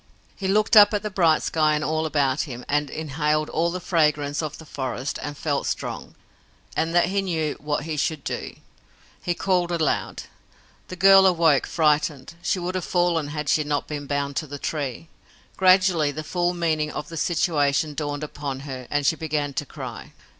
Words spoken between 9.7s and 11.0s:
aloud. The